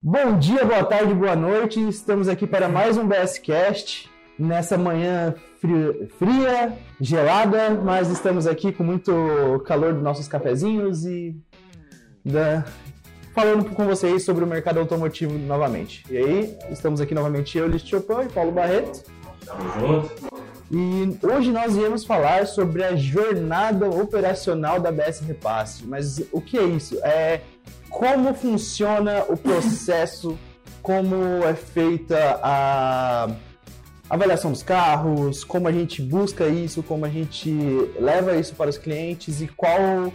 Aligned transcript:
Bom 0.00 0.38
dia, 0.38 0.64
boa 0.64 0.84
tarde, 0.84 1.12
boa 1.12 1.34
noite. 1.34 1.80
Estamos 1.88 2.28
aqui 2.28 2.46
para 2.46 2.68
mais 2.68 2.96
um 2.96 3.04
BScast. 3.04 4.08
Nessa 4.38 4.78
manhã 4.78 5.34
fria, 5.60 6.08
fria, 6.16 6.78
gelada, 7.00 7.70
mas 7.70 8.08
estamos 8.08 8.46
aqui 8.46 8.70
com 8.70 8.84
muito 8.84 9.60
calor 9.66 9.94
dos 9.94 10.02
nossos 10.04 10.28
cafezinhos 10.28 11.04
e 11.04 11.36
da... 12.24 12.64
falando 13.34 13.74
com 13.74 13.86
vocês 13.86 14.24
sobre 14.24 14.44
o 14.44 14.46
mercado 14.46 14.78
automotivo 14.78 15.36
novamente. 15.36 16.04
E 16.08 16.16
aí, 16.16 16.56
estamos 16.70 17.00
aqui 17.00 17.12
novamente 17.12 17.58
eu, 17.58 17.66
Liz 17.66 17.82
Chopin 17.82 18.26
e 18.26 18.28
Paulo 18.28 18.52
Barreto. 18.52 19.02
Tamo 19.44 19.80
junto. 19.80 20.28
E 20.70 21.18
hoje 21.26 21.50
nós 21.50 21.74
iremos 21.74 22.04
falar 22.04 22.46
sobre 22.46 22.84
a 22.84 22.94
jornada 22.94 23.88
operacional 23.88 24.78
da 24.78 24.92
BS 24.92 25.20
Repasse. 25.20 25.84
Mas 25.84 26.22
o 26.30 26.40
que 26.40 26.56
é 26.56 26.64
isso? 26.64 26.98
É 27.02 27.40
como 27.98 28.32
funciona 28.32 29.24
o 29.28 29.36
processo, 29.36 30.38
como 30.80 31.16
é 31.44 31.52
feita 31.52 32.38
a 32.40 33.28
avaliação 34.08 34.52
dos 34.52 34.62
carros, 34.62 35.42
como 35.42 35.66
a 35.66 35.72
gente 35.72 36.00
busca 36.00 36.46
isso, 36.46 36.80
como 36.80 37.04
a 37.04 37.08
gente 37.08 37.50
leva 37.98 38.36
isso 38.36 38.54
para 38.54 38.70
os 38.70 38.78
clientes 38.78 39.42
e 39.42 39.48
qual 39.48 40.12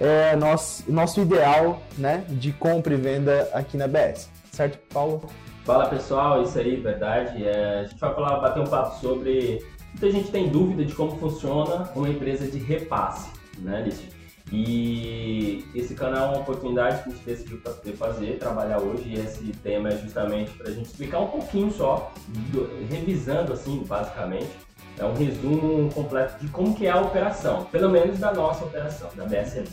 é 0.00 0.34
nosso, 0.34 0.82
nosso 0.90 1.20
ideal 1.20 1.80
né, 1.96 2.24
de 2.28 2.50
compra 2.50 2.92
e 2.92 2.96
venda 2.96 3.48
aqui 3.54 3.76
na 3.76 3.86
BS. 3.86 4.28
Certo, 4.50 4.80
Paulo? 4.92 5.22
Fala 5.64 5.86
pessoal, 5.86 6.42
isso 6.42 6.58
aí, 6.58 6.74
verdade. 6.74 7.46
É, 7.46 7.78
a 7.78 7.84
gente 7.84 8.00
vai 8.00 8.12
falar, 8.12 8.40
bater 8.40 8.64
um 8.64 8.66
papo 8.66 9.00
sobre. 9.00 9.64
Muita 9.92 10.10
gente 10.10 10.28
tem 10.32 10.48
dúvida 10.48 10.84
de 10.84 10.92
como 10.92 11.16
funciona 11.18 11.88
uma 11.94 12.08
empresa 12.08 12.48
de 12.48 12.58
repasse, 12.58 13.30
né, 13.60 13.80
Lício? 13.82 14.21
E 14.52 15.64
esse 15.74 15.94
canal 15.94 16.26
é 16.26 16.28
uma 16.32 16.40
oportunidade 16.40 17.02
que 17.02 17.08
a 17.08 17.12
gente 17.12 17.24
decidiu 17.24 17.58
fazer, 17.96 18.38
trabalhar 18.38 18.80
hoje, 18.80 19.04
e 19.06 19.18
esse 19.18 19.44
tema 19.62 19.88
é 19.88 19.96
justamente 19.96 20.50
para 20.50 20.68
a 20.68 20.72
gente 20.72 20.84
explicar 20.84 21.20
um 21.20 21.28
pouquinho 21.28 21.72
só, 21.72 22.12
do, 22.50 22.68
revisando 22.90 23.54
assim, 23.54 23.82
basicamente, 23.88 24.50
é 24.98 25.04
um 25.06 25.14
resumo 25.14 25.90
completo 25.94 26.38
de 26.44 26.50
como 26.50 26.74
que 26.74 26.86
é 26.86 26.90
a 26.90 27.00
operação, 27.00 27.64
pelo 27.72 27.88
menos 27.88 28.18
da 28.18 28.30
nossa 28.34 28.66
operação, 28.66 29.08
da 29.16 29.24
BSM. 29.24 29.64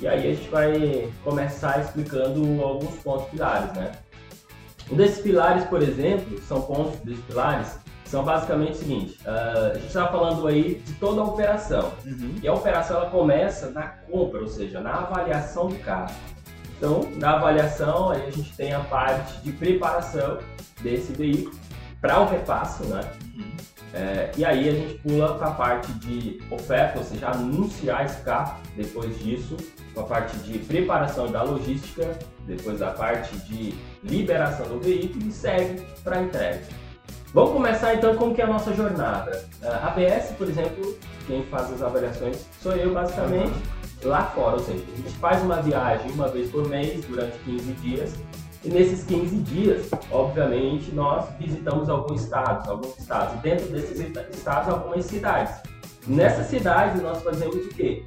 E 0.00 0.08
aí 0.08 0.30
a 0.30 0.34
gente 0.34 0.48
vai 0.48 1.12
começar 1.22 1.78
explicando 1.82 2.62
alguns 2.62 2.94
pontos 3.02 3.28
pilares, 3.28 3.74
né? 3.74 3.92
Um 4.90 4.96
desses 4.96 5.20
pilares, 5.20 5.64
por 5.64 5.82
exemplo, 5.82 6.40
são 6.48 6.62
pontos 6.62 6.98
desses 7.00 7.22
pilares 7.26 7.81
são 8.12 8.22
basicamente 8.22 8.72
o 8.72 8.76
seguinte: 8.76 9.18
uh, 9.24 9.70
a 9.70 9.74
gente 9.74 9.86
estava 9.86 10.12
falando 10.12 10.46
aí 10.46 10.74
de 10.74 10.92
toda 10.94 11.22
a 11.22 11.24
operação. 11.24 11.92
Uhum. 12.04 12.34
E 12.42 12.46
a 12.46 12.52
operação 12.52 12.98
ela 12.98 13.10
começa 13.10 13.70
na 13.70 13.88
compra, 13.88 14.42
ou 14.42 14.48
seja, 14.48 14.80
na 14.80 14.92
avaliação 14.92 15.68
do 15.68 15.78
carro. 15.78 16.14
Então, 16.76 17.08
na 17.16 17.36
avaliação, 17.36 18.10
aí 18.10 18.26
a 18.26 18.30
gente 18.30 18.54
tem 18.54 18.74
a 18.74 18.80
parte 18.80 19.40
de 19.40 19.52
preparação 19.52 20.38
desse 20.82 21.12
veículo 21.12 21.56
para 22.02 22.20
o 22.20 22.26
repasse, 22.26 22.84
né? 22.84 23.00
Uhum. 23.34 23.52
É, 23.94 24.30
e 24.36 24.44
aí 24.44 24.68
a 24.68 24.72
gente 24.72 24.94
pula 24.98 25.34
para 25.34 25.48
a 25.48 25.52
parte 25.52 25.92
de 25.94 26.42
oferta, 26.50 26.98
ou 26.98 27.04
seja, 27.04 27.28
anunciar 27.30 28.04
esse 28.04 28.20
carro. 28.22 28.60
Depois 28.76 29.18
disso, 29.20 29.56
com 29.94 30.00
a 30.00 30.04
parte 30.04 30.36
de 30.38 30.58
preparação 30.58 31.30
da 31.30 31.42
logística, 31.42 32.18
depois 32.46 32.78
da 32.78 32.90
parte 32.90 33.34
de 33.38 33.74
liberação 34.02 34.66
do 34.66 34.80
veículo 34.80 35.28
e 35.28 35.32
segue 35.32 35.82
para 36.02 36.16
a 36.16 36.22
entrega. 36.22 36.81
Vamos 37.34 37.52
começar 37.52 37.94
então 37.94 38.14
como 38.14 38.34
que 38.34 38.42
é 38.42 38.44
a 38.44 38.48
nossa 38.48 38.74
jornada. 38.74 39.42
A 39.62 39.88
ABS, 39.88 40.32
por 40.36 40.46
exemplo, 40.50 40.94
quem 41.26 41.42
faz 41.44 41.72
as 41.72 41.80
avaliações 41.80 42.44
sou 42.60 42.72
eu 42.72 42.92
basicamente 42.92 43.54
lá 44.04 44.24
fora, 44.24 44.56
ou 44.56 44.62
seja, 44.62 44.84
a 44.92 44.96
gente 44.96 45.16
faz 45.16 45.42
uma 45.42 45.62
viagem 45.62 46.10
uma 46.10 46.28
vez 46.28 46.50
por 46.50 46.68
mês 46.68 47.02
durante 47.06 47.38
15 47.38 47.72
dias 47.74 48.14
e 48.62 48.68
nesses 48.68 49.04
15 49.04 49.36
dias, 49.36 49.90
obviamente, 50.10 50.92
nós 50.92 51.26
visitamos 51.38 51.88
alguns 51.88 52.22
estados, 52.22 52.68
alguns 52.68 52.98
estados, 52.98 53.34
e 53.34 53.38
dentro 53.38 53.66
desses 53.68 53.98
estados 53.98 54.68
algumas 54.68 55.06
cidades. 55.06 55.54
Nessas 56.06 56.48
cidades 56.48 57.00
nós 57.00 57.22
fazemos 57.22 57.56
o 57.56 57.68
quê? 57.70 58.04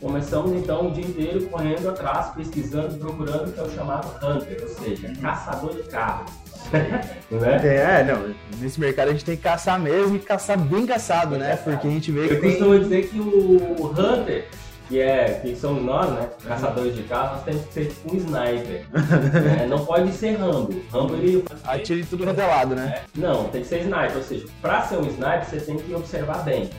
Começamos 0.00 0.52
então 0.52 0.88
o 0.88 0.90
dia 0.92 1.04
inteiro 1.04 1.46
correndo 1.46 1.88
atrás, 1.88 2.28
pesquisando, 2.34 2.98
procurando 2.98 3.48
o 3.48 3.52
que 3.52 3.58
é 3.58 3.62
o 3.62 3.70
chamado 3.70 4.08
hunter, 4.16 4.62
ou 4.62 4.68
seja, 4.68 5.12
caçador 5.20 5.74
de 5.74 5.82
carros 5.84 6.45
né? 7.30 7.60
É, 7.64 8.04
não. 8.04 8.34
Nesse 8.58 8.80
mercado 8.80 9.08
a 9.08 9.12
gente 9.12 9.24
tem 9.24 9.36
que 9.36 9.42
caçar 9.42 9.78
mesmo 9.78 10.16
e 10.16 10.18
caçar 10.18 10.58
bem 10.58 10.86
caçado, 10.86 11.36
né? 11.36 11.56
Porque 11.56 11.86
a 11.86 11.90
gente 11.90 12.10
vê 12.10 12.28
que. 12.28 12.34
Eu 12.34 12.40
tem... 12.40 12.50
costumo 12.50 12.78
dizer 12.78 13.08
que 13.08 13.20
o 13.20 13.86
Hunter, 13.86 14.48
que 14.88 15.00
é 15.00 15.40
que 15.42 15.56
somos 15.56 15.82
nós, 15.82 16.10
né? 16.10 16.28
Caçadores 16.46 16.94
de 16.94 17.02
carros, 17.04 17.32
nós 17.32 17.44
temos 17.44 17.66
que 17.66 17.72
ser 17.72 17.86
tipo 17.86 18.14
um 18.14 18.16
sniper. 18.16 18.86
né? 18.92 19.66
Não 19.68 19.84
pode 19.84 20.12
ser 20.12 20.36
Rambo. 20.36 20.80
Rambo 20.92 21.14
ele. 21.14 21.44
Atira 21.64 22.06
tudo 22.08 22.24
quanto 22.24 22.40
é 22.40 22.46
lado, 22.46 22.74
né? 22.74 22.94
É. 22.96 23.20
Não, 23.20 23.44
tem 23.48 23.62
que 23.62 23.68
ser 23.68 23.80
sniper. 23.80 24.16
Ou 24.16 24.22
seja, 24.22 24.46
pra 24.60 24.82
ser 24.82 24.96
um 24.96 25.06
sniper, 25.06 25.44
você 25.44 25.60
tem 25.60 25.76
que 25.76 25.94
observar 25.94 26.44
bem. 26.44 26.70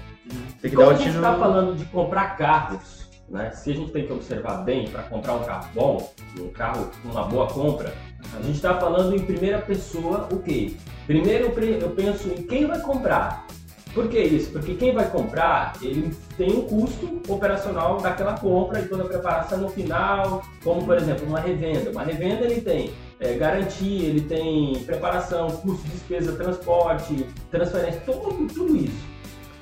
Tem 0.62 0.72
que 0.72 0.76
Como 0.76 0.90
dar 0.90 0.96
a 0.96 0.98
gente 0.98 1.16
está 1.16 1.34
falando 1.36 1.78
de 1.78 1.86
comprar 1.86 2.38
carros, 2.38 3.07
né? 3.30 3.52
Se 3.52 3.72
a 3.72 3.74
gente 3.74 3.92
tem 3.92 4.06
que 4.06 4.14
observar 4.14 4.64
bem 4.64 4.88
para 4.90 5.04
comprar 5.04 5.34
um 5.36 5.44
carro 5.44 5.70
bom, 5.74 6.14
um 6.40 6.50
carro 6.50 6.90
com 7.02 7.10
uma 7.10 7.24
boa 7.24 7.48
compra, 7.48 7.94
a 8.34 8.42
gente 8.42 8.56
está 8.56 8.80
falando 8.80 9.16
em 9.16 9.20
primeira 9.20 9.60
pessoa 9.60 10.28
o 10.32 10.40
quê? 10.40 10.74
Primeiro 11.06 11.54
eu 11.60 11.90
penso 11.92 12.30
em 12.30 12.44
quem 12.44 12.66
vai 12.66 12.80
comprar. 12.82 13.46
Por 13.94 14.10
que 14.10 14.20
isso? 14.20 14.52
Porque 14.52 14.76
quem 14.76 14.94
vai 14.94 15.10
comprar, 15.10 15.74
ele 15.82 16.16
tem 16.38 16.52
um 16.52 16.62
custo 16.68 17.20
operacional 17.28 18.00
daquela 18.00 18.38
compra 18.38 18.80
e 18.80 18.88
toda 18.88 19.04
a 19.04 19.08
preparação 19.08 19.58
no 19.58 19.70
final, 19.70 20.44
como 20.64 20.86
por 20.86 20.98
exemplo 20.98 21.26
uma 21.26 21.40
revenda. 21.40 21.90
Uma 21.90 22.04
revenda 22.04 22.46
ele 22.46 22.62
tem 22.62 22.92
é, 23.20 23.34
garantia, 23.34 24.08
ele 24.08 24.22
tem 24.22 24.84
preparação, 24.86 25.48
custo, 25.50 25.88
despesa, 25.88 26.34
transporte, 26.34 27.26
transferência, 27.50 28.02
tudo, 28.06 28.48
tudo 28.54 28.76
isso. 28.76 28.97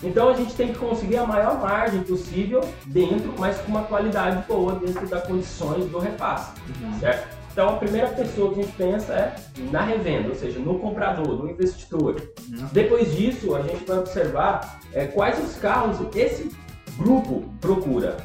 Então 0.06 0.30
a 0.30 0.34
gente 0.34 0.54
tem 0.54 0.72
que 0.72 0.78
conseguir 0.78 1.18
a 1.18 1.26
maior 1.26 1.60
margem 1.60 2.04
possível 2.04 2.62
dentro, 2.86 3.34
mas 3.40 3.58
com 3.58 3.72
uma 3.72 3.84
qualidade 3.84 4.46
boa 4.48 4.76
dentro 4.76 5.08
das 5.08 5.26
condições 5.26 5.86
do 5.90 5.98
repasse, 5.98 6.52
uhum. 6.80 7.00
certo? 7.00 7.36
Então, 7.52 7.70
a 7.70 7.78
primeira 7.78 8.10
pessoa 8.10 8.54
que 8.54 8.60
a 8.60 8.64
gente 8.64 8.76
pensa 8.76 9.14
é 9.14 9.36
na 9.72 9.82
revenda, 9.82 10.28
ou 10.28 10.36
seja, 10.36 10.60
no 10.60 10.78
comprador, 10.78 11.42
no 11.42 11.50
investidor. 11.50 12.22
Uhum. 12.50 12.68
Depois 12.74 13.16
disso, 13.16 13.56
a 13.56 13.62
gente 13.62 13.86
vai 13.86 14.00
observar 14.00 14.82
é, 14.92 15.06
quais 15.06 15.42
os 15.42 15.56
carros 15.56 15.98
esse 16.14 16.52
grupo 16.98 17.46
procura. 17.62 18.18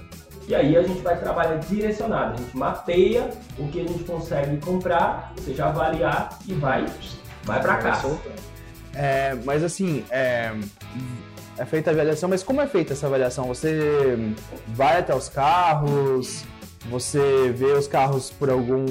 E 0.48 0.54
aí 0.54 0.76
a 0.76 0.82
gente 0.82 1.00
vai 1.00 1.16
trabalhar 1.16 1.58
direcionado, 1.58 2.34
a 2.34 2.36
gente 2.38 2.56
mapeia 2.56 3.30
o 3.56 3.68
que 3.68 3.80
a 3.80 3.84
gente 3.84 4.02
consegue 4.02 4.56
comprar, 4.56 5.32
ou 5.36 5.44
seja, 5.44 5.66
avaliar 5.66 6.36
e 6.48 6.52
vai, 6.54 6.84
vai 7.44 7.62
para 7.62 7.76
cá. 7.76 8.02
É, 8.92 9.36
mas 9.44 9.62
assim, 9.62 10.04
é, 10.10 10.52
é 11.60 11.66
feita 11.66 11.90
a 11.90 11.92
avaliação, 11.92 12.26
mas 12.26 12.42
como 12.42 12.62
é 12.62 12.66
feita 12.66 12.94
essa 12.94 13.06
avaliação? 13.06 13.44
Você 13.44 14.16
vai 14.68 14.98
até 14.98 15.14
os 15.14 15.28
carros, 15.28 16.42
você 16.88 17.52
vê 17.54 17.72
os 17.72 17.86
carros 17.86 18.30
por 18.30 18.48
algum 18.48 18.86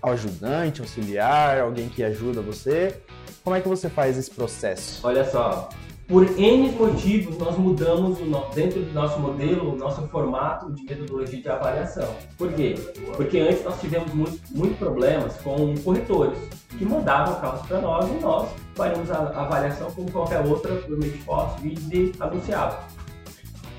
ajudante, 0.00 0.80
auxiliar, 0.80 1.58
alguém 1.58 1.88
que 1.88 2.04
ajuda 2.04 2.40
você? 2.40 2.96
Como 3.42 3.56
é 3.56 3.60
que 3.60 3.68
você 3.68 3.88
faz 3.90 4.16
esse 4.16 4.30
processo? 4.30 5.00
Olha 5.04 5.28
só, 5.28 5.68
por 6.10 6.24
N 6.36 6.72
motivos 6.72 7.38
nós 7.38 7.56
mudamos 7.56 8.18
dentro 8.52 8.82
do 8.82 8.92
nosso 8.92 9.20
modelo, 9.20 9.74
o 9.74 9.76
nosso 9.76 10.02
formato 10.08 10.68
de 10.72 10.82
metodologia 10.82 11.40
de 11.40 11.48
avaliação. 11.48 12.12
Por 12.36 12.52
quê? 12.52 12.74
Porque 13.14 13.38
antes 13.38 13.62
nós 13.62 13.80
tivemos 13.80 14.12
muitos 14.12 14.40
muito 14.50 14.76
problemas 14.76 15.36
com 15.36 15.72
corretores 15.84 16.36
que 16.76 16.84
mandavam 16.84 17.40
carros 17.40 17.64
para 17.64 17.80
nós 17.80 18.10
e 18.10 18.20
nós 18.20 18.48
faríamos 18.74 19.08
a 19.08 19.18
avaliação 19.18 19.88
como 19.92 20.10
qualquer 20.10 20.44
outra 20.44 20.74
por 20.74 20.98
meio 20.98 21.12
de 21.12 21.18
fotos, 21.18 21.62
vídeos 21.62 21.88
e 21.92 22.12
anunciava. 22.18 22.80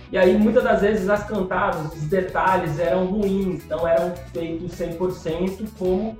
E 0.09 0.17
aí, 0.17 0.37
muitas 0.37 0.63
das 0.63 0.81
vezes, 0.81 1.09
as 1.09 1.25
cantadas, 1.25 1.93
os 1.93 2.03
detalhes 2.03 2.79
eram 2.79 3.07
ruins, 3.07 3.65
não 3.67 3.85
eram 3.85 4.13
feitos 4.33 4.71
100% 4.77 5.67
como 5.77 6.17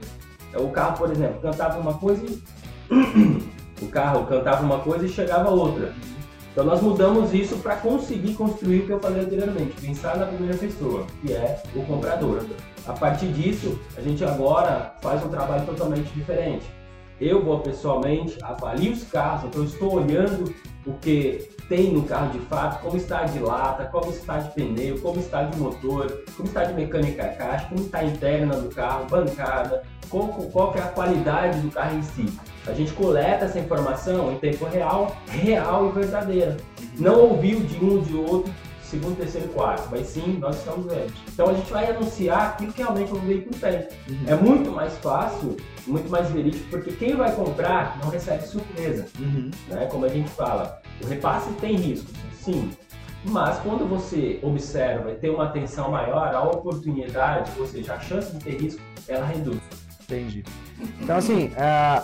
o 0.55 0.69
carro, 0.69 0.97
por 0.97 1.11
exemplo, 1.11 1.40
cantava 1.41 1.79
uma 1.79 1.93
coisa 1.93 2.25
e... 2.25 3.52
o 3.81 3.87
carro 3.87 4.25
cantava 4.25 4.63
uma 4.63 4.79
coisa 4.79 5.05
e 5.05 5.09
chegava 5.09 5.49
outra. 5.49 5.93
Então 6.51 6.66
nós 6.66 6.81
mudamos 6.81 7.33
isso 7.33 7.57
para 7.57 7.78
conseguir 7.78 8.33
construir 8.33 8.81
o 8.81 8.85
que 8.85 8.91
eu 8.91 8.99
falei 8.99 9.23
anteriormente, 9.23 9.79
pensar 9.79 10.17
na 10.17 10.25
primeira 10.25 10.57
pessoa, 10.57 11.05
que 11.22 11.31
é 11.31 11.63
o 11.73 11.81
comprador. 11.83 12.43
A 12.85 12.93
partir 12.93 13.28
disso, 13.28 13.79
a 13.95 14.01
gente 14.01 14.23
agora 14.25 14.95
faz 15.01 15.23
um 15.23 15.29
trabalho 15.29 15.66
totalmente 15.66 16.11
diferente. 16.13 16.66
Eu 17.19 17.43
vou 17.43 17.59
pessoalmente, 17.59 18.37
avalio 18.43 18.91
os 18.91 19.03
carros, 19.03 19.45
então 19.45 19.61
eu 19.61 19.67
estou 19.67 19.93
olhando 19.93 20.53
o 20.85 20.93
que 20.93 21.49
tem 21.72 21.94
no 21.94 22.03
carro 22.03 22.34
de 22.34 22.40
fato, 22.47 22.82
como 22.82 22.97
está 22.97 23.23
de 23.23 23.40
lata, 23.40 23.85
como 23.85 24.12
está 24.12 24.40
de 24.40 24.53
pneu, 24.53 25.00
como 25.00 25.22
está 25.22 25.44
de 25.44 25.58
motor, 25.58 26.22
como 26.35 26.46
está 26.46 26.66
de 26.66 26.73
mecânica 26.73 27.29
caixa, 27.29 27.66
como 27.70 27.79
está 27.79 28.00
a 28.00 28.03
interna 28.03 28.58
do 28.58 28.68
carro, 28.76 29.08
bancada, 29.09 29.82
qual, 30.09 30.28
qual 30.28 30.76
é 30.76 30.79
a 30.79 30.88
qualidade 30.90 31.62
do 31.62 31.72
carro 31.72 31.97
em 31.97 32.03
si. 32.03 32.26
A 32.68 32.73
gente 32.73 32.91
coleta 32.91 33.46
essa 33.46 33.58
informação 33.58 34.34
em 34.34 34.38
tempo 34.40 34.66
real, 34.66 35.16
real 35.29 35.88
e 35.88 35.91
verdadeira. 35.94 36.58
Não 36.97 37.22
ouviu 37.22 37.62
de 37.62 37.78
um 37.78 38.02
de 38.02 38.18
outro 38.18 38.53
segundo, 38.91 39.17
terceiro 39.17 39.47
e 39.47 39.53
quarto, 39.53 39.88
mas 39.90 40.08
sim, 40.08 40.38
nós 40.38 40.58
estamos 40.58 40.85
vendo. 40.85 41.14
Então 41.34 41.47
a 41.47 41.53
gente 41.53 41.72
vai 41.72 41.90
anunciar 41.90 42.49
aquilo 42.49 42.73
que 42.73 42.82
realmente 42.82 43.14
o 43.14 43.20
veículo 43.20 43.55
tem. 43.55 43.88
Uhum. 44.09 44.23
É 44.28 44.35
muito 44.35 44.72
mais 44.72 44.93
fácil, 44.97 45.55
muito 45.88 46.09
mais 46.09 46.29
verídico, 46.29 46.70
porque 46.70 46.91
quem 46.91 47.16
vai 47.16 47.34
comprar 47.34 47.97
não 48.03 48.09
recebe 48.09 48.46
surpresa. 48.46 49.08
Uhum. 49.17 49.49
Né? 49.70 49.88
Como 49.90 50.05
a 50.05 50.09
gente 50.09 50.29
fala, 50.29 50.82
o 51.02 51.08
repasse 51.08 51.49
tem 51.53 51.76
riscos, 51.78 52.14
sim. 52.34 52.72
Mas 53.23 53.58
quando 53.59 53.88
você 53.88 54.40
observa 54.41 55.11
e 55.11 55.16
tem 55.16 55.29
uma 55.29 55.46
atenção 55.46 55.91
maior, 55.91 56.34
a 56.34 56.44
oportunidade, 56.44 57.52
ou 57.58 57.67
seja, 57.67 57.94
a 57.94 57.99
chance 57.99 58.35
de 58.35 58.44
ter 58.44 58.61
risco, 58.61 58.82
ela 59.08 59.26
reduz. 59.26 59.59
Entendi. 60.03 60.44
Então, 60.99 61.16
assim, 61.17 61.46
uh, 61.46 62.03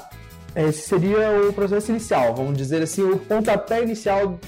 esse 0.55 0.87
seria 0.87 1.41
o 1.49 1.51
processo 1.51 1.91
inicial, 1.91 2.35
vamos 2.35 2.55
dizer 2.55 2.81
assim, 2.81 3.01
o 3.03 3.17
pontapé 3.17 3.81
inicial 3.81 4.39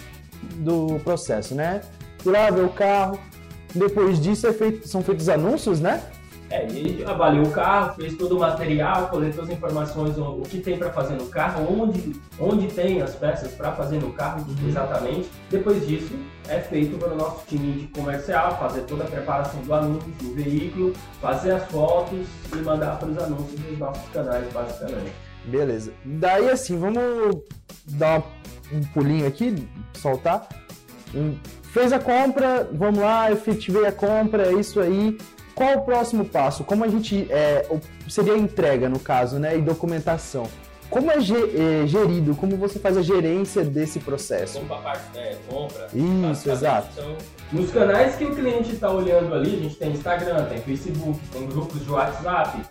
do 0.58 1.00
processo, 1.04 1.56
né? 1.56 1.82
Ir 2.26 2.30
lá 2.30 2.50
ver 2.50 2.64
o 2.64 2.70
carro, 2.70 3.20
depois 3.74 4.20
disso 4.20 4.48
é 4.48 4.54
feito, 4.54 4.88
são 4.88 5.02
feitos 5.02 5.30
anúncios, 5.30 5.80
né? 5.80 6.04
É, 6.52 6.66
ele 6.66 7.06
avaliou 7.06 7.46
o 7.46 7.52
carro, 7.52 7.94
fez 7.96 8.18
todo 8.18 8.36
o 8.36 8.40
material, 8.40 9.08
coletou 9.10 9.44
as 9.44 9.52
informações, 9.52 10.18
o, 10.18 10.42
que 10.42 10.60
tem 10.60 10.80
para 10.80 10.90
fazer 10.90 11.14
no 11.14 11.28
carro, 11.28 11.68
onde, 11.72 12.20
onde 12.40 12.68
tem 12.68 13.02
as 13.04 13.14
peças 13.14 13.52
para 13.52 13.72
fazer 13.74 14.00
no 14.00 14.12
carro 14.14 14.44
uhum. 14.48 14.68
exatamente. 14.68 15.30
Depois 15.52 15.88
disso, 15.88 16.12
é 16.48 16.60
feito 16.60 16.98
pelo 16.98 17.16
nosso 17.16 17.46
time 17.46 17.74
de 17.74 17.88
comercial, 17.88 18.58
fazer 18.58 18.82
toda 18.82 19.04
a 19.04 19.08
preparação 19.08 19.62
do 19.62 19.72
anúncio, 19.72 20.10
do 20.24 20.34
veículo, 20.34 20.94
fazer 21.22 21.52
as 21.52 21.64
fotos 21.66 22.26
e 22.52 22.58
mandar 22.58 22.98
para 22.98 23.10
os 23.10 23.18
anúncios 23.20 23.60
dos 23.60 23.78
nossos 23.78 24.10
canais, 24.12 24.52
basicamente. 24.52 25.14
Beleza. 25.46 25.94
Daí, 26.04 26.50
assim, 26.50 26.80
vamos 26.80 27.44
dar 27.86 28.24
um 28.74 28.82
pulinho 28.92 29.28
aqui, 29.28 29.68
soltar. 29.94 30.48
Fez 31.72 31.94
a 31.94 32.00
compra, 32.00 32.68
vamos 32.72 33.00
lá, 33.00 33.32
efetivei 33.32 33.86
a 33.86 33.92
compra, 33.92 34.48
é 34.48 34.54
isso 34.54 34.80
aí 34.80 35.18
qual 35.60 35.76
o 35.76 35.82
próximo 35.82 36.24
passo? 36.24 36.64
Como 36.64 36.86
a 36.86 36.88
gente. 36.88 37.28
É, 37.30 37.68
seria 38.08 38.34
a 38.34 38.38
entrega, 38.38 38.88
no 38.88 38.98
caso, 38.98 39.38
né? 39.38 39.58
E 39.58 39.62
documentação. 39.62 40.48
Como 40.90 41.12
é, 41.12 41.16
é 41.18 41.86
gerido? 41.86 42.34
Como 42.34 42.56
você 42.56 42.80
faz 42.80 42.96
a 42.96 43.02
gerência 43.02 43.62
desse 43.66 44.00
processo? 44.00 44.58
Como 44.60 44.74
a 44.74 44.78
parte, 44.78 45.04
né? 45.14 45.36
Compra. 45.50 45.90
Isso, 45.94 46.50
exato. 46.50 46.88
Então, 46.94 47.18
nos 47.52 47.72
canais 47.72 48.16
que 48.16 48.24
o 48.24 48.34
cliente 48.34 48.72
está 48.72 48.90
olhando 48.90 49.34
ali, 49.34 49.54
a 49.54 49.64
gente 49.64 49.76
tem 49.76 49.92
Instagram, 49.92 50.46
tem 50.46 50.62
Facebook, 50.62 51.20
tem 51.28 51.46
grupos 51.46 51.84
de 51.84 51.92
WhatsApp. 51.92 52.62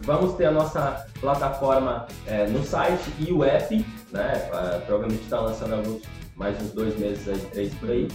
Vamos 0.00 0.34
ter 0.36 0.46
a 0.46 0.50
nossa 0.50 1.06
plataforma 1.20 2.06
é, 2.26 2.46
no 2.46 2.64
site 2.64 3.12
e 3.18 3.32
o 3.32 3.44
app, 3.44 3.86
né? 4.10 4.48
Provavelmente 4.86 5.24
está 5.24 5.40
lançando 5.40 5.74
alguns 5.74 6.02
mais 6.36 6.60
uns 6.60 6.72
dois 6.72 6.98
meses, 6.98 7.28
aí, 7.28 7.38
três 7.52 7.74
por 7.74 7.90
aí. 7.90 8.08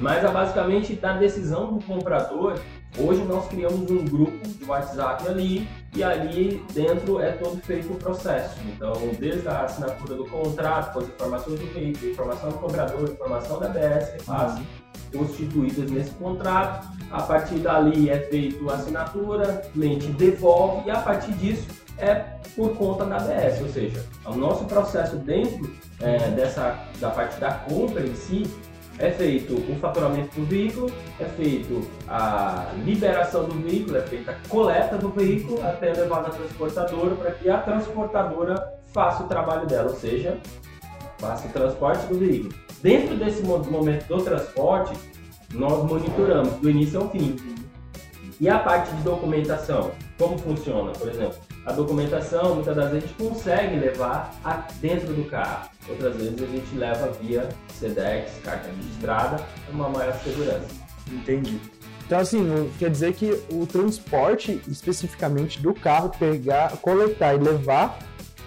Mas 0.00 0.24
é 0.24 0.28
basicamente 0.28 0.94
da 0.94 1.16
decisão 1.16 1.74
do 1.74 1.84
comprador 1.84 2.58
Hoje 2.96 3.22
nós 3.24 3.46
criamos 3.48 3.88
um 3.90 4.04
grupo 4.04 4.48
de 4.48 4.64
WhatsApp 4.64 5.28
ali 5.28 5.68
e 5.94 6.02
ali 6.02 6.64
dentro 6.72 7.20
é 7.20 7.32
todo 7.32 7.60
feito 7.62 7.92
o 7.92 7.96
processo. 7.96 8.58
Então, 8.66 8.92
desde 9.18 9.46
a 9.46 9.64
assinatura 9.64 10.14
do 10.16 10.24
contrato, 10.24 10.94
com 10.94 10.98
as 11.00 11.08
informações 11.08 11.60
do 11.60 11.66
veículo, 11.66 12.10
informação 12.10 12.50
do 12.50 12.58
comprador, 12.58 13.08
informação 13.08 13.60
da 13.60 13.68
BS, 13.68 14.12
repasse, 14.14 14.62
uhum. 15.12 15.20
constituídas 15.20 15.90
nesse 15.90 16.10
contrato. 16.12 16.88
A 17.10 17.22
partir 17.22 17.56
dali 17.56 18.10
é 18.10 18.18
feito 18.18 18.68
a 18.68 18.74
assinatura, 18.74 19.62
o 19.66 19.72
cliente 19.72 20.06
devolve 20.08 20.88
e 20.88 20.90
a 20.90 21.00
partir 21.00 21.32
disso 21.34 21.68
é 21.98 22.14
por 22.56 22.76
conta 22.76 23.04
da 23.04 23.16
ABS, 23.16 23.60
ou 23.60 23.68
seja, 23.68 24.04
o 24.24 24.34
nosso 24.34 24.64
processo 24.64 25.16
dentro 25.16 25.70
é, 26.00 26.18
dessa 26.30 26.78
da 27.00 27.10
parte 27.10 27.40
da 27.40 27.52
compra 27.52 28.06
em 28.06 28.14
si 28.14 28.44
é 28.98 29.10
feito 29.10 29.54
o 29.54 29.76
faturamento 29.76 30.40
do 30.40 30.46
veículo, 30.46 30.90
é 31.20 31.24
feito 31.24 31.88
a 32.08 32.72
liberação 32.84 33.44
do 33.44 33.54
veículo, 33.62 33.96
é 33.96 34.02
feita 34.02 34.32
a 34.32 34.48
coleta 34.48 34.98
do 34.98 35.08
veículo 35.10 35.64
até 35.64 35.92
levar 35.92 36.22
na 36.22 36.30
transportadora 36.30 37.14
para 37.14 37.30
que 37.32 37.48
a 37.48 37.58
transportadora 37.58 38.74
faça 38.92 39.22
o 39.22 39.28
trabalho 39.28 39.66
dela, 39.66 39.90
ou 39.90 39.96
seja, 39.96 40.36
faça 41.18 41.46
o 41.46 41.50
transporte 41.52 42.06
do 42.06 42.18
veículo. 42.18 42.52
Dentro 42.82 43.16
desse 43.16 43.42
momento 43.42 44.06
do 44.06 44.22
transporte, 44.22 44.92
nós 45.54 45.84
monitoramos 45.84 46.54
do 46.54 46.68
início 46.68 47.00
ao 47.00 47.08
fim. 47.10 47.36
E 48.40 48.48
a 48.48 48.58
parte 48.58 48.94
de 48.94 49.02
documentação, 49.02 49.90
como 50.16 50.38
funciona, 50.38 50.92
por 50.92 51.08
exemplo? 51.08 51.38
A 51.68 51.72
documentação, 51.72 52.54
muitas 52.54 52.74
das 52.74 52.90
vezes, 52.90 53.04
a 53.04 53.06
gente 53.06 53.30
consegue 53.30 53.76
levar 53.76 54.32
dentro 54.80 55.12
do 55.12 55.28
carro. 55.28 55.68
Outras 55.86 56.16
vezes 56.16 56.42
a 56.42 56.46
gente 56.46 56.74
leva 56.74 57.10
via 57.20 57.46
SEDEX, 57.74 58.32
carta 58.42 58.70
registrada, 58.74 59.44
uma 59.70 59.90
maior 59.90 60.14
segurança. 60.24 60.66
Entendi. 61.12 61.60
Então, 62.06 62.20
assim, 62.20 62.72
quer 62.78 62.88
dizer 62.88 63.12
que 63.12 63.38
o 63.52 63.66
transporte 63.66 64.62
especificamente 64.66 65.60
do 65.60 65.74
carro, 65.74 66.10
pegar, 66.18 66.74
coletar 66.78 67.34
e 67.34 67.38
levar 67.38 67.98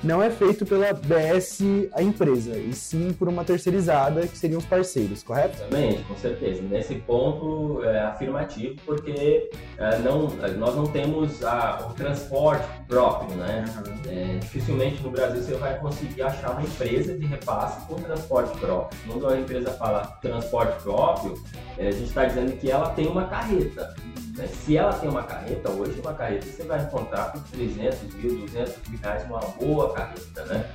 não 0.04 0.22
é 0.22 0.30
feito 0.30 0.66
pela 0.66 0.94
BS, 0.94 1.62
a 1.94 2.02
empresa, 2.02 2.58
e 2.58 2.74
sim 2.74 3.14
por 3.14 3.28
uma 3.28 3.44
terceirizada, 3.44 4.28
que 4.28 4.38
seriam 4.38 4.60
os 4.60 4.66
parceiros, 4.66 5.24
correto? 5.24 5.56
Exatamente, 5.58 6.04
com 6.04 6.16
certeza. 6.16 6.62
Nesse 6.64 6.96
ponto 6.96 7.84
é 7.84 8.00
afirmativo, 8.02 8.76
porque 8.86 9.50
é, 9.78 10.00
não, 10.00 10.30
nós 10.58 10.76
não 10.76 10.88
temos 10.88 11.44
a, 11.44 11.88
o 11.90 11.94
transporte 11.94 12.68
próprio, 12.88 13.36
né? 13.38 13.66
É, 14.08 14.38
dificilmente 14.40 15.02
no 15.04 15.12
Brasil 15.12 15.42
você 15.42 15.56
vai 15.56 15.78
conseguir 15.80 16.24
achar 16.24 16.52
uma 16.52 16.64
empresa 16.64 17.18
de 17.18 17.26
repasse 17.26 17.86
com 17.88 17.96
transporte 17.96 18.58
próprio. 18.60 19.00
Quando 19.08 19.28
a 19.28 19.40
empresa 19.40 19.72
fala 19.72 20.06
transporte 20.22 20.82
próprio, 20.82 21.42
é, 21.78 21.88
a 21.88 21.92
gente 21.92 22.08
está 22.08 22.26
dizendo 22.26 22.58
que 22.58 22.70
ela 22.70 22.90
tem 22.90 23.08
uma 23.08 23.26
carreta. 23.26 23.94
Né? 24.36 24.48
Se 24.48 24.78
ela 24.78 24.94
tem 24.94 25.10
uma 25.10 25.24
carreta, 25.24 25.70
hoje 25.70 26.00
uma 26.00 26.14
carreta 26.14 26.46
você 26.46 26.64
vai 26.64 26.82
encontrar 26.84 27.32
por 27.32 27.42
300 27.52 28.14
mil, 28.16 28.40
200 28.40 28.74
mil 28.90 29.00
reais 29.00 29.24
uma 29.26 29.40
boa 29.40 29.91
carreta, 29.94 30.46
né? 30.46 30.70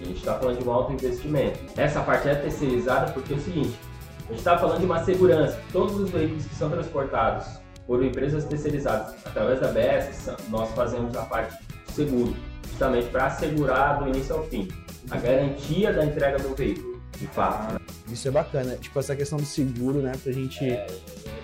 A 0.00 0.04
gente 0.04 0.18
está 0.18 0.38
falando 0.38 0.58
de 0.58 0.68
um 0.68 0.72
alto 0.72 0.92
investimento. 0.92 1.58
Essa 1.76 2.00
parte 2.00 2.28
é 2.28 2.34
terceirizada 2.34 3.12
porque 3.12 3.34
é 3.34 3.36
o 3.36 3.40
seguinte, 3.40 3.78
a 4.26 4.28
gente 4.28 4.38
está 4.38 4.56
falando 4.58 4.78
de 4.78 4.86
uma 4.86 5.04
segurança. 5.04 5.58
Todos 5.72 5.98
os 5.98 6.10
veículos 6.10 6.44
que 6.46 6.54
são 6.54 6.70
transportados 6.70 7.46
por 7.86 8.04
empresas 8.04 8.44
terceirizadas 8.44 9.14
através 9.24 9.60
da 9.60 9.68
BS, 9.68 10.36
nós 10.50 10.70
fazemos 10.72 11.16
a 11.16 11.22
parte 11.22 11.56
do 11.86 11.92
seguro, 11.92 12.36
justamente 12.68 13.08
para 13.08 13.26
assegurar 13.26 13.98
do 13.98 14.08
início 14.08 14.36
ao 14.36 14.44
fim 14.44 14.68
a 15.10 15.16
garantia 15.16 15.92
da 15.92 16.04
entrega 16.04 16.38
do 16.38 16.54
veículo, 16.54 17.00
de 17.18 17.26
fato. 17.28 17.72
Né? 17.72 17.80
Isso 18.08 18.28
é 18.28 18.30
bacana, 18.30 18.76
tipo 18.76 18.98
essa 18.98 19.16
questão 19.16 19.38
do 19.38 19.46
seguro, 19.46 20.00
né, 20.00 20.12
pra 20.22 20.32
gente... 20.32 20.62
É, 20.64 20.86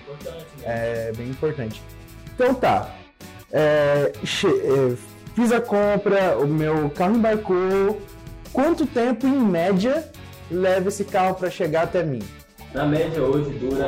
importante. 0.05 0.45
Né? 0.59 0.63
É 0.65 1.11
bem 1.15 1.29
importante. 1.29 1.81
Então 2.33 2.53
tá. 2.53 2.93
É, 3.51 4.11
é, 4.13 4.97
fiz 5.35 5.51
a 5.51 5.59
compra, 5.59 6.37
o 6.37 6.47
meu 6.47 6.89
carro 6.89 7.15
embarcou. 7.15 8.01
Quanto 8.53 8.85
tempo, 8.85 9.27
em 9.27 9.37
média, 9.37 10.09
leva 10.49 10.87
esse 10.87 11.03
carro 11.03 11.35
para 11.35 11.49
chegar 11.49 11.83
até 11.83 12.01
mim? 12.01 12.23
Na 12.73 12.85
média, 12.85 13.21
hoje 13.21 13.49
dura 13.59 13.87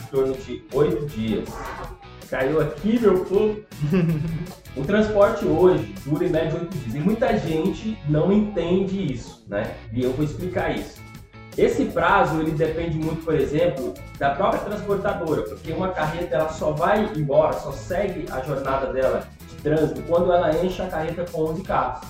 em 0.00 0.06
torno 0.10 0.34
de 0.34 0.64
oito 0.72 1.06
dias. 1.06 1.48
Caiu 2.30 2.60
aqui, 2.60 2.98
meu 3.00 3.24
povo. 3.24 3.60
o 4.76 4.84
transporte 4.84 5.44
hoje 5.44 5.92
dura 6.04 6.24
em 6.24 6.30
média 6.30 6.54
oito 6.54 6.78
dias. 6.78 6.94
E 6.94 7.00
muita 7.00 7.36
gente 7.36 7.98
não 8.08 8.32
entende 8.32 9.12
isso, 9.12 9.44
né? 9.48 9.74
E 9.92 10.04
eu 10.04 10.12
vou 10.12 10.24
explicar 10.24 10.76
isso. 10.76 11.04
Esse 11.56 11.86
prazo 11.86 12.40
ele 12.40 12.50
depende 12.50 12.98
muito, 12.98 13.24
por 13.24 13.34
exemplo, 13.34 13.94
da 14.18 14.30
própria 14.30 14.60
transportadora, 14.60 15.42
porque 15.42 15.72
uma 15.72 15.88
carreta 15.88 16.36
ela 16.36 16.50
só 16.50 16.72
vai 16.72 17.10
embora, 17.16 17.54
só 17.54 17.72
segue 17.72 18.26
a 18.30 18.40
jornada 18.42 18.92
dela 18.92 19.26
de 19.45 19.45
trânsito 19.62 20.02
quando 20.02 20.32
ela 20.32 20.64
enche 20.64 20.80
a 20.82 20.86
carreta 20.86 21.24
com 21.30 21.42
11 21.42 21.62
carros. 21.62 22.08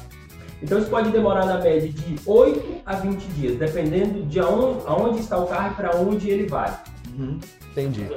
Então 0.62 0.78
isso 0.78 0.88
pode 0.88 1.10
demorar 1.10 1.44
na 1.44 1.58
média 1.58 1.88
de 1.88 2.16
8 2.24 2.82
a 2.86 2.94
20 2.96 3.22
dias, 3.34 3.58
dependendo 3.58 4.22
de 4.22 4.40
aonde, 4.40 4.86
aonde 4.86 5.20
está 5.20 5.38
o 5.38 5.46
carro 5.46 5.72
e 5.72 5.74
para 5.74 5.96
onde 5.96 6.30
ele 6.30 6.46
vai. 6.46 6.74
Uhum, 7.16 7.38
entendi. 7.70 8.08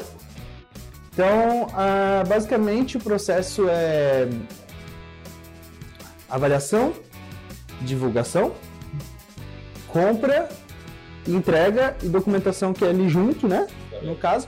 Então, 1.11 1.63
uh, 1.63 2.27
basicamente 2.27 2.95
o 2.95 2.99
processo 2.99 3.67
é 3.69 4.29
avaliação, 6.29 6.93
divulgação, 7.81 8.53
compra 9.87 10.47
entrega 11.27 11.95
e 12.01 12.07
documentação 12.07 12.73
que 12.73 12.85
é 12.85 12.89
ali 12.89 13.09
junto, 13.09 13.47
né? 13.47 13.67
No 14.01 14.15
caso. 14.15 14.47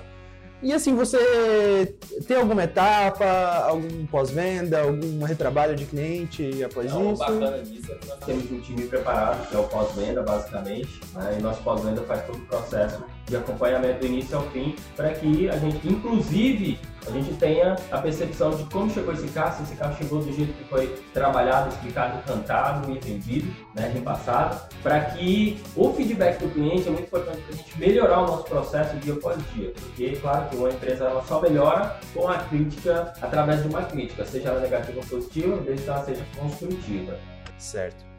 E 0.61 0.71
assim, 0.73 0.95
você 0.95 1.95
tem 2.27 2.37
alguma 2.37 2.63
etapa, 2.63 3.25
algum 3.67 4.05
pós-venda, 4.05 4.81
algum 4.81 5.23
retrabalho 5.23 5.75
de 5.75 5.85
cliente 5.85 6.63
após 6.63 6.91
Não, 6.91 7.13
isso? 7.13 7.23
O 7.23 7.25
bacana 7.25 7.63
disso 7.63 7.91
é 7.91 7.95
que 7.95 8.07
nós 8.07 8.19
temos 8.19 8.51
um 8.51 8.59
time 8.59 8.87
preparado, 8.87 9.49
que 9.49 9.55
é 9.55 9.59
o 9.59 9.63
pós-venda, 9.63 10.21
basicamente, 10.21 11.01
né? 11.15 11.35
e 11.39 11.41
nosso 11.41 11.63
pós-venda 11.63 12.01
faz 12.03 12.25
todo 12.25 12.37
o 12.37 12.45
processo 12.45 13.03
de 13.31 13.37
acompanhamento 13.37 14.01
do 14.01 14.05
início 14.05 14.37
ao 14.37 14.43
fim, 14.51 14.75
para 14.95 15.13
que 15.13 15.49
a 15.49 15.57
gente, 15.57 15.87
inclusive, 15.87 16.77
a 17.07 17.09
gente 17.11 17.33
tenha 17.35 17.75
a 17.89 17.97
percepção 17.97 18.51
de 18.51 18.63
como 18.65 18.91
chegou 18.91 19.13
esse 19.13 19.27
carro, 19.29 19.57
se 19.57 19.63
esse 19.63 19.75
carro 19.75 19.95
chegou 19.97 20.19
do 20.19 20.31
jeito 20.31 20.53
que 20.53 20.63
foi 20.65 20.87
trabalhado, 21.13 21.69
explicado, 21.69 22.21
cantado 22.23 22.91
e 22.91 22.99
vendido, 22.99 23.51
né, 23.73 23.89
repassado, 23.91 24.61
para 24.83 24.99
que 25.05 25.59
o 25.75 25.91
feedback 25.93 26.39
do 26.39 26.49
cliente 26.49 26.87
é 26.87 26.91
muito 26.91 27.07
importante 27.07 27.41
para 27.41 27.55
a 27.55 27.57
gente 27.57 27.79
melhorar 27.79 28.19
o 28.19 28.27
nosso 28.27 28.43
processo 28.43 28.95
dia 28.97 29.13
após 29.13 29.37
dia, 29.53 29.73
porque, 29.79 30.15
claro, 30.17 30.49
que 30.49 30.57
uma 30.57 30.69
empresa 30.69 31.05
ela 31.05 31.23
só 31.23 31.41
melhora 31.41 31.97
com 32.13 32.27
a 32.27 32.37
crítica, 32.37 33.13
através 33.21 33.63
de 33.63 33.69
uma 33.69 33.83
crítica, 33.83 34.25
seja 34.25 34.49
ela 34.49 34.59
negativa 34.59 34.99
ou 34.99 35.05
positiva, 35.05 35.57
desde 35.57 35.85
que 35.85 35.89
ela 35.89 36.03
seja 36.03 36.25
construtiva. 36.37 37.17
Certo. 37.57 38.11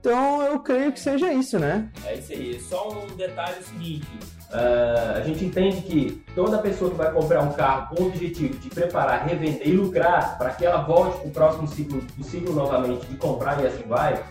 Então 0.00 0.40
eu 0.40 0.60
creio 0.60 0.92
que 0.92 1.00
seja 1.00 1.32
isso, 1.32 1.58
né? 1.58 1.90
É 2.04 2.14
isso 2.14 2.32
aí. 2.32 2.60
Só 2.60 2.90
um 2.90 3.16
detalhe 3.16 3.60
seguinte. 3.64 4.06
Uh, 4.48 5.18
a 5.18 5.20
gente 5.22 5.44
entende 5.44 5.82
que 5.82 6.22
toda 6.34 6.58
pessoa 6.58 6.88
que 6.88 6.96
vai 6.96 7.10
comprar 7.10 7.42
um 7.42 7.52
carro 7.52 7.94
com 7.94 8.04
o 8.04 8.06
objetivo 8.06 8.56
de 8.58 8.68
preparar, 8.68 9.26
revender 9.26 9.66
e 9.66 9.72
lucrar 9.72 10.38
para 10.38 10.50
que 10.50 10.64
ela 10.64 10.82
volte 10.82 11.18
para 11.18 11.28
o 11.28 11.30
próximo 11.32 11.66
ciclo, 11.66 12.00
o 12.16 12.22
ciclo 12.22 12.54
novamente 12.54 13.06
de 13.06 13.16
comprar 13.16 13.60
e 13.60 13.66
assim 13.66 13.82
vai, 13.88 14.22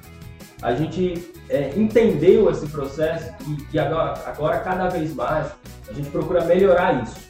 a 0.62 0.74
gente 0.74 1.32
é, 1.50 1.74
entendeu 1.76 2.50
esse 2.50 2.66
processo 2.68 3.34
e, 3.46 3.76
e 3.76 3.80
agora, 3.80 4.14
agora, 4.26 4.60
cada 4.60 4.88
vez 4.88 5.14
mais 5.14 5.48
a 5.90 5.94
gente 5.94 6.10
procura 6.10 6.46
melhorar 6.46 7.04
isso. 7.04 7.26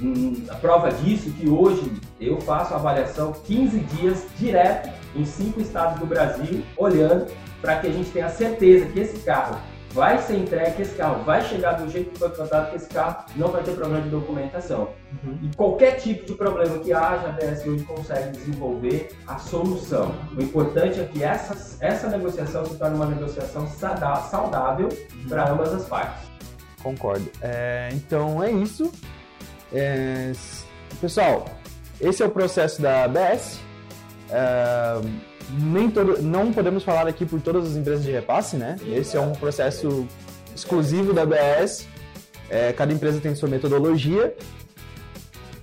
Hum, 0.00 0.46
a 0.48 0.54
prova 0.54 0.90
disso 0.90 1.28
é 1.28 1.40
que 1.40 1.48
hoje 1.48 1.92
eu 2.18 2.40
faço 2.40 2.72
avaliação 2.72 3.32
15 3.32 3.78
dias 3.80 4.26
direto 4.38 4.88
em 5.14 5.26
cinco 5.26 5.60
estados 5.60 5.98
do 6.00 6.06
Brasil, 6.06 6.62
olhando 6.76 7.26
para 7.60 7.76
que 7.76 7.86
a 7.88 7.92
gente 7.92 8.10
tenha 8.10 8.30
certeza 8.30 8.86
que 8.86 9.00
esse 9.00 9.18
carro 9.18 9.58
vai 9.92 10.18
ser 10.18 10.36
entregue, 10.36 10.82
esse 10.82 10.94
carro 10.94 11.24
vai 11.24 11.42
chegar 11.42 11.72
do 11.72 11.90
jeito 11.90 12.10
que 12.10 12.18
foi 12.18 12.30
tratado, 12.30 12.70
que 12.70 12.76
esse 12.76 12.88
carro 12.88 13.24
não 13.36 13.48
vai 13.48 13.62
ter 13.62 13.72
problema 13.72 14.02
de 14.02 14.10
documentação. 14.10 14.90
Uhum. 15.24 15.38
E 15.42 15.56
qualquer 15.56 15.96
tipo 15.96 16.26
de 16.26 16.34
problema 16.34 16.78
que 16.78 16.92
haja, 16.92 17.28
a 17.28 17.32
DS 17.32 17.66
hoje 17.66 17.84
consegue 17.84 18.30
desenvolver 18.30 19.10
a 19.26 19.38
solução. 19.38 20.14
O 20.36 20.42
importante 20.42 21.00
é 21.00 21.04
que 21.04 21.22
essa, 21.22 21.84
essa 21.84 22.08
negociação 22.08 22.64
se 22.64 22.76
torne 22.76 22.96
uma 22.96 23.06
negociação 23.06 23.66
saudável 23.68 24.88
uhum. 24.88 25.28
para 25.28 25.50
ambas 25.50 25.74
as 25.74 25.84
partes. 25.86 26.30
Concordo. 26.82 27.30
É, 27.42 27.88
então 27.92 28.42
é 28.42 28.50
isso. 28.50 28.92
É, 29.72 30.32
pessoal, 31.00 31.46
esse 32.00 32.22
é 32.22 32.26
o 32.26 32.30
processo 32.30 32.80
da 32.80 33.04
ABS. 33.04 33.60
É, 34.30 35.29
nem 35.58 35.90
todo, 35.90 36.22
não 36.22 36.52
podemos 36.52 36.82
falar 36.82 37.06
aqui 37.06 37.24
por 37.24 37.40
todas 37.40 37.70
as 37.70 37.76
empresas 37.76 38.04
de 38.04 38.10
repasse, 38.10 38.56
né? 38.56 38.76
Esse 38.86 39.16
é 39.16 39.20
um 39.20 39.32
processo 39.32 40.06
exclusivo 40.54 41.12
da 41.12 41.22
ABS. 41.22 41.86
É, 42.48 42.72
cada 42.72 42.92
empresa 42.92 43.20
tem 43.20 43.34
sua 43.34 43.48
metodologia, 43.48 44.34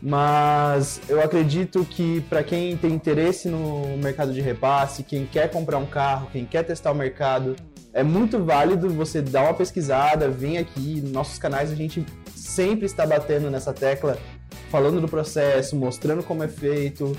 mas 0.01 1.01
eu 1.09 1.21
acredito 1.21 1.83
que 1.83 2.21
para 2.21 2.43
quem 2.43 2.77
tem 2.77 2.93
interesse 2.93 3.49
no 3.49 3.97
mercado 3.97 4.33
de 4.33 4.39
repasse, 4.39 5.03
quem 5.03 5.25
quer 5.25 5.49
comprar 5.49 5.79
um 5.79 5.85
carro, 5.85 6.29
quem 6.31 6.45
quer 6.45 6.63
testar 6.63 6.91
o 6.91 6.95
mercado, 6.95 7.55
é 7.93 8.03
muito 8.03 8.43
válido 8.43 8.89
você 8.89 9.21
dar 9.21 9.43
uma 9.43 9.53
pesquisada, 9.53 10.29
vem 10.29 10.57
aqui, 10.57 11.01
nos 11.01 11.11
nossos 11.11 11.37
canais 11.37 11.71
a 11.71 11.75
gente 11.75 12.05
sempre 12.35 12.85
está 12.85 13.05
batendo 13.05 13.49
nessa 13.49 13.73
tecla, 13.73 14.17
falando 14.69 15.01
do 15.01 15.07
processo, 15.07 15.75
mostrando 15.75 16.23
como 16.23 16.43
é 16.43 16.47
feito, 16.47 17.17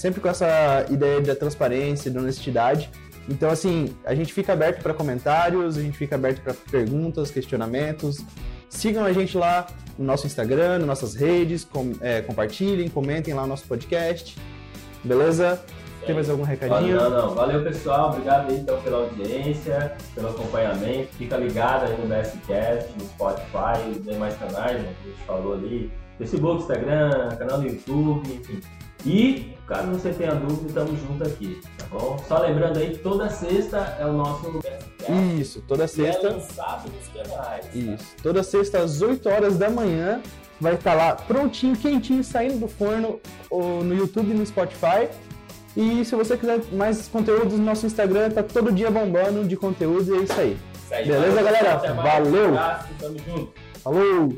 sempre 0.00 0.18
com 0.18 0.28
essa 0.28 0.86
ideia 0.88 1.20
da 1.20 1.36
transparência, 1.36 2.10
da 2.10 2.20
honestidade. 2.20 2.90
Então, 3.28 3.50
assim, 3.50 3.94
a 4.06 4.14
gente 4.14 4.32
fica 4.32 4.54
aberto 4.54 4.82
para 4.82 4.94
comentários, 4.94 5.76
a 5.76 5.82
gente 5.82 5.96
fica 5.96 6.14
aberto 6.14 6.40
para 6.40 6.54
perguntas, 6.54 7.30
questionamentos. 7.30 8.24
Sigam 8.70 9.04
a 9.04 9.12
gente 9.12 9.36
lá 9.36 9.66
no 9.98 10.06
nosso 10.06 10.26
Instagram, 10.26 10.78
nas 10.78 10.86
nossas 10.86 11.14
redes, 11.14 11.64
com, 11.64 11.92
é, 12.00 12.22
compartilhem, 12.22 12.88
comentem 12.88 13.34
lá 13.34 13.42
o 13.42 13.46
nosso 13.46 13.66
podcast. 13.66 14.38
Beleza? 15.04 15.62
Tem 16.06 16.14
mais 16.14 16.30
algum 16.30 16.44
recadinho? 16.44 16.96
Não, 16.96 17.10
não. 17.10 17.34
Valeu, 17.34 17.62
pessoal. 17.62 18.08
Obrigado 18.08 18.48
aí, 18.48 18.56
então, 18.56 18.80
pela 18.80 19.00
audiência, 19.00 19.96
pelo 20.14 20.30
acompanhamento. 20.30 21.14
Fica 21.18 21.36
ligado 21.36 21.84
aí 21.84 22.00
no 22.00 22.06
BSCast, 22.06 22.88
no 22.98 23.04
Spotify, 23.04 23.86
nos 23.86 24.02
demais 24.02 24.34
canais, 24.38 24.80
né, 24.80 24.94
que 25.02 25.08
a 25.08 25.12
gente 25.12 25.24
falou 25.26 25.52
ali. 25.52 25.92
Facebook, 26.16 26.62
Instagram, 26.62 27.36
canal 27.36 27.58
do 27.60 27.66
YouTube, 27.66 28.32
enfim. 28.32 28.60
E, 29.04 29.54
caso 29.66 29.90
você 29.92 30.12
tenha 30.12 30.34
dúvida, 30.34 30.68
estamos 30.68 31.00
juntos 31.00 31.26
aqui, 31.26 31.60
tá 31.78 31.86
bom? 31.90 32.18
Só 32.28 32.38
lembrando 32.38 32.78
aí 32.78 32.90
que 32.90 32.98
toda 32.98 33.30
sexta 33.30 33.96
é 33.98 34.04
o 34.06 34.12
nosso 34.12 34.60
Isso, 35.38 35.62
toda 35.66 35.86
sexta. 35.88 36.26
é 36.26 36.30
lançado 36.32 36.90
nos 36.90 37.28
canais. 37.28 37.66
Isso, 37.74 38.04
toda 38.22 38.42
sexta 38.42 38.78
às 38.80 39.00
8 39.00 39.28
horas 39.28 39.56
da 39.56 39.70
manhã 39.70 40.20
vai 40.60 40.74
estar 40.74 40.94
lá 40.94 41.14
prontinho, 41.14 41.74
quentinho, 41.76 42.22
saindo 42.22 42.58
do 42.58 42.68
forno 42.68 43.18
no 43.50 43.94
YouTube 43.94 44.30
e 44.30 44.34
no 44.34 44.44
Spotify. 44.44 45.08
E 45.76 46.04
se 46.04 46.14
você 46.16 46.36
quiser 46.36 46.60
mais 46.72 47.08
conteúdos 47.08 47.54
no 47.54 47.64
nosso 47.64 47.86
Instagram, 47.86 48.30
tá 48.30 48.42
todo 48.42 48.72
dia 48.72 48.90
bombando 48.90 49.44
de 49.44 49.56
conteúdo 49.56 50.14
e 50.14 50.18
é 50.18 50.22
isso 50.22 50.40
aí. 50.40 50.58
Isso 50.84 50.94
aí 50.94 51.06
Beleza, 51.06 51.42
galera? 51.42 51.76
Valeu! 51.76 52.50
Um 52.50 52.58
abraço, 52.58 52.88
tamo 52.98 53.16
junto. 53.18 53.52
Falou! 53.82 54.36